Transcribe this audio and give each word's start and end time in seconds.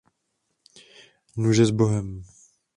Nuže 1.37 1.65
s 1.65 1.71
Bohem! 1.71 2.23